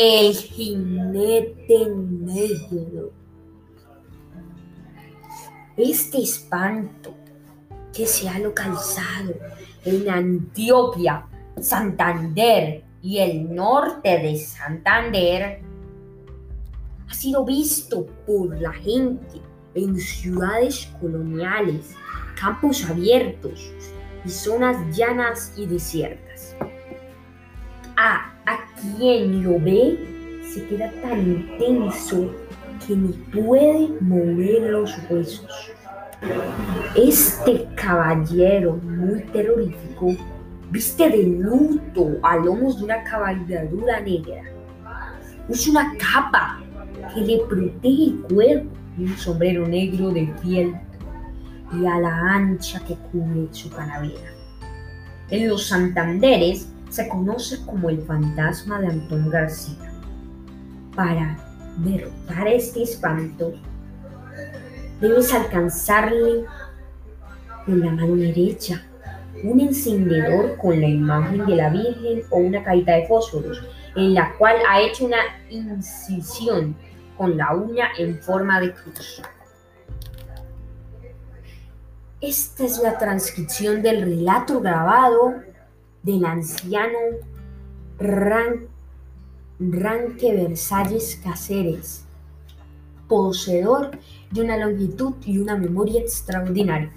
El 0.00 0.32
jinete 0.32 1.90
negro. 1.90 3.10
Este 5.76 6.22
espanto 6.22 7.16
que 7.92 8.06
se 8.06 8.28
ha 8.28 8.38
localizado 8.38 9.34
en 9.84 10.08
Antioquia, 10.08 11.26
Santander 11.60 12.84
y 13.02 13.18
el 13.18 13.52
norte 13.52 14.20
de 14.20 14.36
Santander 14.36 15.62
ha 17.08 17.14
sido 17.14 17.44
visto 17.44 18.06
por 18.24 18.56
la 18.60 18.72
gente 18.74 19.40
en 19.74 19.98
ciudades 19.98 20.86
coloniales, 21.00 21.96
campos 22.40 22.88
abiertos 22.88 23.68
y 24.24 24.28
zonas 24.28 24.96
llanas 24.96 25.52
y 25.56 25.66
desiertas. 25.66 26.54
A, 27.96 28.37
quien 28.80 29.42
lo 29.42 29.58
ve 29.60 29.98
se 30.42 30.64
queda 30.66 30.90
tan 31.02 31.18
intenso 31.20 32.30
que 32.86 32.96
ni 32.96 33.12
puede 33.12 33.88
mover 34.00 34.70
los 34.70 34.96
huesos. 35.10 35.72
Este 36.96 37.66
caballero 37.74 38.76
muy 38.76 39.20
terrorífico 39.32 40.16
viste 40.70 41.08
de 41.08 41.22
luto 41.22 42.18
a 42.22 42.36
lomos 42.36 42.78
de 42.78 42.84
una 42.84 43.04
cabalgadura 43.04 44.00
negra. 44.00 44.42
Usa 45.48 45.70
una 45.70 45.94
capa 45.96 46.60
que 47.14 47.20
le 47.20 47.38
protege 47.48 48.04
el 48.04 48.20
cuerpo 48.32 48.70
y 48.98 49.04
un 49.04 49.16
sombrero 49.16 49.66
negro 49.66 50.10
de 50.10 50.32
piel 50.42 50.74
y 51.72 51.86
a 51.86 51.98
la 51.98 52.34
ancha 52.34 52.80
que 52.80 52.94
cubre 53.12 53.48
su 53.52 53.70
calavera. 53.70 54.32
En 55.30 55.48
los 55.48 55.68
Santanderes 55.68 56.68
se 56.88 57.08
conoce 57.08 57.64
como 57.64 57.90
el 57.90 58.02
fantasma 58.02 58.80
de 58.80 58.88
Antón 58.88 59.30
García. 59.30 59.92
Para 60.94 61.36
derrotar 61.78 62.48
este 62.48 62.82
espanto, 62.82 63.52
debes 65.00 65.32
alcanzarle 65.32 66.44
con 67.64 67.80
la 67.80 67.90
mano 67.92 68.16
derecha 68.16 68.82
un 69.44 69.60
encendedor 69.60 70.56
con 70.56 70.80
la 70.80 70.88
imagen 70.88 71.46
de 71.46 71.56
la 71.56 71.70
Virgen 71.70 72.22
o 72.30 72.38
una 72.38 72.62
caída 72.64 72.96
de 72.96 73.06
fósforos, 73.06 73.62
en 73.94 74.14
la 74.14 74.34
cual 74.36 74.56
ha 74.68 74.80
hecho 74.80 75.06
una 75.06 75.18
incisión 75.48 76.74
con 77.16 77.36
la 77.36 77.54
uña 77.54 77.88
en 77.98 78.18
forma 78.18 78.60
de 78.60 78.72
cruz. 78.72 79.22
Esta 82.20 82.64
es 82.64 82.78
la 82.82 82.98
transcripción 82.98 83.80
del 83.80 84.02
relato 84.02 84.60
grabado 84.60 85.34
del 86.02 86.24
anciano 86.24 86.98
Ran 87.98 88.68
Ranque 89.60 90.32
Versalles 90.34 91.20
Cáceres, 91.22 92.04
poseedor 93.08 93.90
de 94.30 94.40
una 94.42 94.56
longitud 94.56 95.14
y 95.24 95.38
una 95.38 95.56
memoria 95.56 96.00
extraordinaria. 96.00 96.92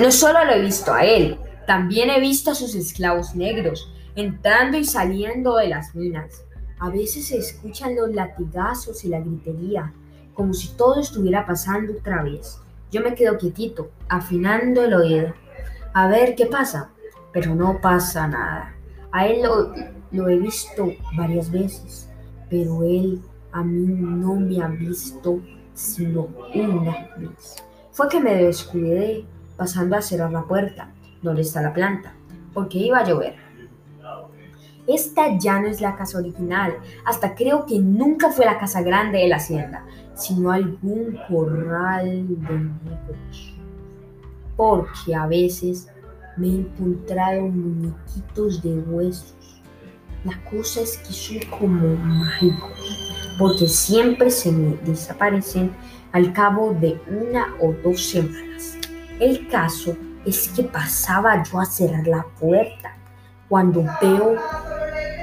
No 0.00 0.10
solo 0.10 0.44
lo 0.44 0.52
he 0.52 0.62
visto 0.62 0.92
a 0.92 1.04
él, 1.04 1.38
también 1.66 2.10
he 2.10 2.18
visto 2.18 2.50
a 2.50 2.54
sus 2.56 2.74
esclavos 2.74 3.36
negros 3.36 3.92
entrando 4.16 4.76
y 4.76 4.84
saliendo 4.84 5.56
de 5.56 5.68
las 5.68 5.94
minas. 5.94 6.44
A 6.78 6.90
veces 6.90 7.28
se 7.28 7.38
escuchan 7.38 7.94
los 7.94 8.12
latigazos 8.12 9.04
y 9.04 9.08
la 9.08 9.20
gritería, 9.20 9.92
como 10.34 10.52
si 10.52 10.68
todo 10.76 11.00
estuviera 11.00 11.46
pasando 11.46 11.92
otra 11.92 12.22
vez. 12.22 12.58
Yo 12.90 13.00
me 13.00 13.14
quedo 13.14 13.38
quietito, 13.38 13.90
afinando 14.08 14.82
el 14.82 14.94
oído. 14.94 15.34
A 15.94 16.08
ver 16.08 16.34
qué 16.34 16.46
pasa, 16.46 16.90
pero 17.32 17.54
no 17.54 17.80
pasa 17.80 18.28
nada. 18.28 18.74
A 19.10 19.26
él 19.26 19.42
lo, 20.12 20.28
he 20.28 20.38
visto 20.38 20.92
varias 21.16 21.50
veces, 21.50 22.08
pero 22.48 22.82
él 22.82 23.20
a 23.52 23.62
mí 23.62 23.86
no 23.86 24.34
me 24.36 24.62
ha 24.62 24.68
visto 24.68 25.40
sino 25.74 26.28
una 26.54 27.08
vez. 27.16 27.56
Fue 27.92 28.08
que 28.08 28.20
me 28.20 28.34
descuidé 28.34 29.24
pasando 29.56 29.96
a 29.96 30.02
cerrar 30.02 30.30
la 30.32 30.44
puerta, 30.44 30.90
donde 31.22 31.42
está 31.42 31.62
la 31.62 31.72
planta, 31.72 32.14
porque 32.54 32.78
iba 32.78 32.98
a 32.98 33.04
llover. 33.04 33.36
Esta 34.86 35.38
ya 35.38 35.60
no 35.60 35.68
es 35.68 35.80
la 35.80 35.94
casa 35.94 36.18
original, 36.18 36.74
hasta 37.04 37.34
creo 37.34 37.66
que 37.66 37.78
nunca 37.78 38.30
fue 38.30 38.44
la 38.44 38.58
casa 38.58 38.82
grande 38.82 39.18
de 39.18 39.28
la 39.28 39.36
hacienda, 39.36 39.84
sino 40.14 40.50
algún 40.50 41.18
corral 41.28 42.26
de 42.28 42.54
negros. 42.54 43.54
Porque 44.56 45.14
a 45.14 45.26
veces 45.26 45.91
me 46.36 46.48
he 46.48 46.54
encontrado 46.56 47.42
muñequitos 47.42 48.62
de 48.62 48.78
huesos. 48.78 49.62
La 50.24 50.42
cosa 50.44 50.80
es 50.80 50.98
que 50.98 51.12
son 51.12 51.38
como 51.58 51.96
mágicos, 51.96 53.36
porque 53.38 53.66
siempre 53.66 54.30
se 54.30 54.52
me 54.52 54.76
desaparecen 54.84 55.72
al 56.12 56.32
cabo 56.32 56.74
de 56.74 57.00
una 57.08 57.54
o 57.60 57.72
dos 57.82 58.10
semanas. 58.10 58.78
El 59.18 59.48
caso 59.48 59.96
es 60.24 60.48
que 60.48 60.62
pasaba 60.62 61.42
yo 61.42 61.60
a 61.60 61.66
cerrar 61.66 62.06
la 62.06 62.24
puerta 62.38 62.96
cuando 63.48 63.84
veo 64.00 64.36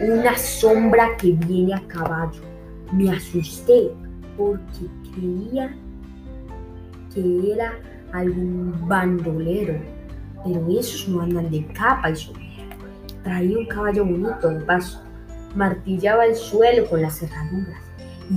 una 0.00 0.36
sombra 0.36 1.16
que 1.16 1.32
viene 1.32 1.74
a 1.74 1.86
caballo. 1.86 2.42
Me 2.92 3.10
asusté 3.10 3.90
porque 4.36 4.86
creía 5.12 5.76
que 7.12 7.52
era 7.52 7.72
algún 8.12 8.74
bandolero, 8.88 9.78
pero 10.46 10.78
esos 10.78 11.08
no 11.08 11.22
andan 11.22 11.50
de 11.50 11.66
capa 11.66 12.10
y 12.10 12.16
sombrero. 12.16 12.46
Traía 13.24 13.58
un 13.58 13.66
caballo 13.66 14.04
bonito 14.04 14.48
de 14.48 14.60
paso, 14.60 15.02
martillaba 15.56 16.26
el 16.26 16.36
suelo 16.36 16.88
con 16.88 17.02
las 17.02 17.18
cerraduras 17.18 17.80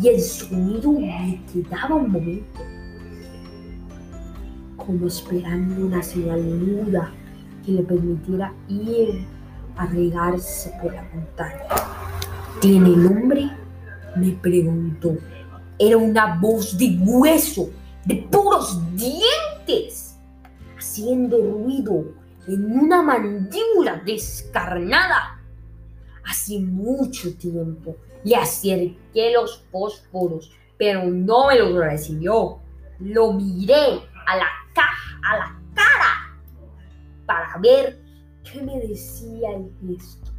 y 0.02 0.08
el 0.08 0.20
sonido 0.20 0.92
me 0.94 1.42
quedaba 1.52 1.96
un 1.96 2.12
momento, 2.12 2.60
como 4.76 5.08
esperando 5.08 5.86
una 5.86 6.02
señal 6.02 6.42
muda 6.42 7.12
que 7.64 7.74
le 7.74 7.84
permitiera 7.84 8.52
ir 8.68 9.26
a 9.78 9.86
regarse 9.86 10.72
por 10.82 10.94
la 10.94 11.04
montaña. 11.14 11.64
¿Tiene 12.60 12.90
nombre? 12.90 13.52
Me 14.16 14.32
preguntó. 14.32 15.16
Era 15.78 15.98
una 15.98 16.36
voz 16.40 16.78
de 16.78 16.98
hueso, 17.00 17.70
de 18.04 18.16
puros 18.30 18.80
dientes, 18.96 20.09
haciendo 21.00 21.38
ruido 21.38 22.14
en 22.48 22.80
una 22.80 23.02
mandíbula 23.02 24.02
descarnada. 24.06 25.40
Hace 26.26 26.60
mucho 26.60 27.34
tiempo 27.38 27.96
le 28.24 28.36
acerqué 28.36 29.32
los 29.34 29.64
fósforos, 29.72 30.52
pero 30.78 31.06
no 31.06 31.48
me 31.48 31.58
los 31.58 31.74
recibió. 31.74 32.60
Lo 33.00 33.32
miré 33.32 34.02
a 34.28 34.38
la 34.38 34.48
caja, 34.74 35.20
a 35.24 35.38
la 35.38 35.62
cara, 35.74 36.40
para 37.26 37.58
ver 37.60 37.98
qué 38.44 38.62
me 38.62 38.80
decía 38.82 39.52
el 39.52 39.72
gesto. 39.82 40.32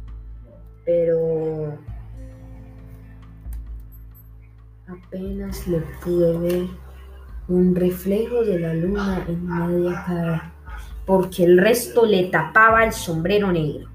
Pero 0.85 1.77
apenas 4.87 5.67
le 5.67 5.79
pude 6.03 6.37
ver 6.37 6.67
un 7.51 7.75
reflejo 7.75 8.43
de 8.45 8.59
la 8.59 8.73
luna 8.73 9.25
en 9.27 9.45
media 9.45 10.03
cara, 10.05 10.53
porque 11.05 11.43
el 11.43 11.57
resto 11.57 12.05
le 12.05 12.23
tapaba 12.25 12.85
el 12.85 12.93
sombrero 12.93 13.51
negro. 13.51 13.89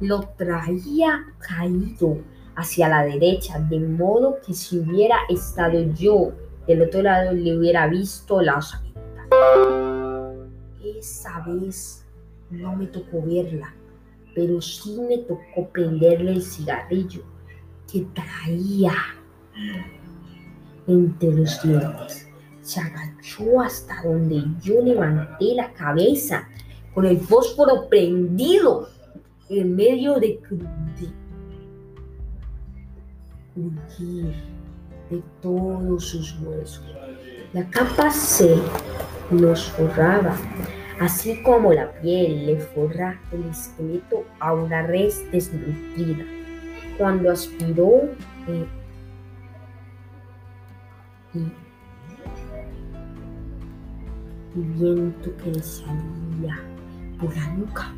Lo 0.00 0.20
traía 0.36 1.24
caído 1.40 2.18
hacia 2.54 2.88
la 2.88 3.02
derecha, 3.02 3.58
de 3.58 3.80
modo 3.80 4.36
que 4.46 4.54
si 4.54 4.78
hubiera 4.78 5.16
estado 5.28 5.80
yo 5.94 6.32
del 6.68 6.82
otro 6.82 7.02
lado 7.02 7.32
le 7.32 7.58
hubiera 7.58 7.88
visto 7.88 8.40
la 8.40 8.58
osamenta. 8.58 9.00
Esa 10.84 11.40
vez 11.40 12.06
no 12.50 12.76
me 12.76 12.86
tocó 12.86 13.22
verla, 13.22 13.74
pero 14.36 14.60
sí 14.60 15.00
me 15.08 15.18
tocó 15.18 15.68
prenderle 15.72 16.32
el 16.32 16.42
cigarrillo 16.42 17.22
que 17.90 18.06
traía 18.14 18.94
entre 20.86 21.32
los 21.32 21.62
dientes. 21.62 22.28
Se 22.64 22.80
agachó 22.80 23.60
hasta 23.60 24.02
donde 24.02 24.42
yo 24.60 24.82
levanté 24.82 25.54
la 25.54 25.72
cabeza 25.72 26.48
con 26.92 27.06
el 27.06 27.20
fósforo 27.20 27.88
prendido 27.88 28.88
en 29.48 29.76
medio 29.76 30.18
de, 30.18 30.40
de 30.98 31.08
de 35.10 35.22
todos 35.40 36.04
sus 36.04 36.38
huesos. 36.40 36.84
La 37.52 37.68
capa 37.70 38.10
se 38.10 38.56
los 39.30 39.70
forraba, 39.70 40.36
así 41.00 41.42
como 41.42 41.72
la 41.72 41.92
piel 42.00 42.46
le 42.46 42.58
forra 42.58 43.20
el 43.32 43.44
esqueleto 43.44 44.24
a 44.40 44.54
una 44.54 44.82
res 44.86 45.24
desnutrida. 45.30 46.24
Cuando 46.98 47.30
aspiró 47.30 48.08
eh, 48.48 48.66
y, 51.34 51.52
viento 54.54 55.36
que 55.36 55.50
le 55.50 55.62
salía 55.62 56.60
por 57.20 57.34
la 57.36 57.48
nuca 57.54 57.92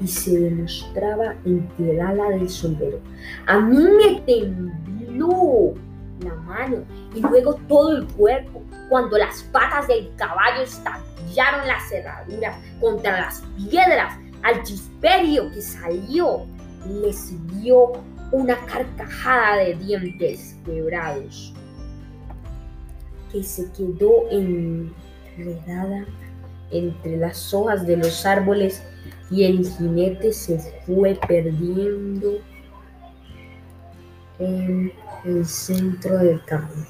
y 0.00 0.06
se 0.06 0.38
demostraba 0.38 1.34
entre 1.44 1.92
el 1.92 2.00
ala 2.00 2.30
del 2.30 2.48
sombrero. 2.48 3.00
A 3.46 3.58
mí 3.60 3.78
me 3.78 4.20
tembló 4.20 5.74
la 6.20 6.34
mano 6.34 6.78
y 7.14 7.20
luego 7.20 7.54
todo 7.68 7.96
el 7.96 8.06
cuerpo 8.08 8.62
cuando 8.88 9.18
las 9.18 9.42
patas 9.44 9.86
del 9.88 10.10
caballo 10.16 10.62
estallaron 10.62 11.66
la 11.66 11.80
cerradura 11.88 12.58
contra 12.80 13.20
las 13.20 13.42
piedras 13.56 14.14
al 14.42 14.62
chisperio 14.62 15.50
que 15.50 15.60
salió 15.60 16.46
le 16.88 17.12
siguió 17.12 17.92
una 18.32 18.56
carcajada 18.66 19.56
de 19.56 19.74
dientes 19.74 20.56
quebrados 20.64 21.52
que 23.32 23.42
se 23.42 23.70
quedó 23.72 24.28
entre 26.70 27.16
las 27.16 27.54
hojas 27.54 27.86
de 27.86 27.96
los 27.96 28.24
árboles 28.26 28.82
y 29.30 29.44
el 29.44 29.66
jinete 29.66 30.32
se 30.32 30.58
fue 30.86 31.18
perdiendo 31.26 32.38
en 34.38 34.92
el 35.24 35.46
centro 35.46 36.18
del 36.18 36.44
camino 36.44 36.86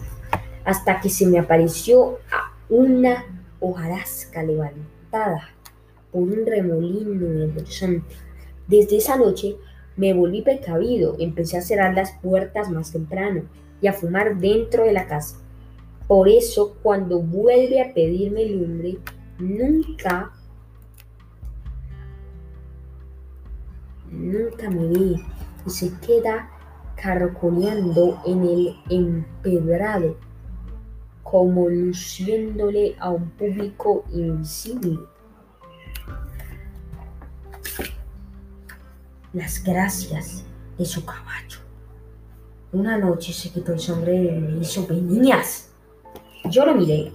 hasta 0.67 1.01
que 1.01 1.09
se 1.09 1.27
me 1.27 1.39
apareció 1.39 2.19
una 2.69 3.25
hojarasca 3.61 4.43
levantada 4.43 5.49
por 6.11 6.23
un 6.23 6.45
remolino 6.45 7.27
en 7.27 7.43
el 7.43 7.57
horizonte. 7.57 8.17
Desde 8.67 8.97
esa 8.97 9.17
noche 9.17 9.57
me 9.97 10.13
volví 10.13 10.43
precavido, 10.43 11.15
empecé 11.21 11.57
a 11.57 11.63
cerrar 11.63 11.95
las 11.95 12.19
puertas 12.21 12.69
más 12.69 12.91
temprano 12.91 13.43
y 13.81 13.87
a 13.87 13.93
fumar 13.93 14.39
dentro 14.39 14.85
de 14.85 14.93
la 14.93 15.07
casa. 15.07 15.39
Por 16.07 16.29
eso, 16.29 16.77
cuando 16.83 17.21
vuelve 17.21 17.83
a 17.83 17.93
pedirme 17.93 18.47
lumbre, 18.47 18.99
nunca, 19.39 20.31
nunca 24.11 24.71
me 24.71 24.87
ve 24.87 25.21
y 25.67 25.71
se 25.71 25.93
queda 25.99 26.49
carcoleando 26.95 28.21
en 28.25 28.43
el 28.45 28.77
empedrado, 28.89 30.17
como 31.25 31.69
luciéndole 31.69 32.95
a 33.01 33.11
un 33.11 33.29
público 33.31 34.05
invisible. 34.13 35.01
Las 39.33 39.63
gracias 39.63 40.45
de 40.79 40.85
su 40.85 41.05
caballo. 41.05 41.59
Una 42.73 42.97
noche 42.97 43.33
se 43.33 43.51
quitó 43.51 43.73
el 43.73 43.81
sombrero 43.81 44.37
y 44.37 44.41
me 44.41 44.61
hizo 44.61 44.87
niñas. 44.93 45.73
Yo 46.51 46.65
lo 46.65 46.75
miré 46.75 47.13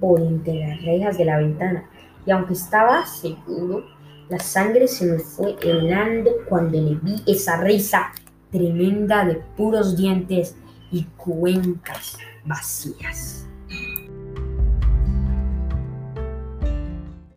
por 0.00 0.20
entre 0.20 0.66
las 0.66 0.82
rejas 0.82 1.18
de 1.18 1.24
la 1.24 1.38
ventana 1.38 1.84
y 2.26 2.30
aunque 2.30 2.54
estaba 2.54 3.06
seguro, 3.06 3.84
la 4.28 4.38
sangre 4.38 4.88
se 4.88 5.06
me 5.06 5.18
fue 5.18 5.56
helando 5.62 6.30
cuando 6.48 6.80
le 6.80 6.94
vi 6.96 7.22
esa 7.26 7.62
risa 7.62 8.12
tremenda 8.50 9.24
de 9.24 9.36
puros 9.56 9.96
dientes 9.96 10.56
y 10.90 11.04
cuencas 11.16 12.18
vacías. 12.44 13.48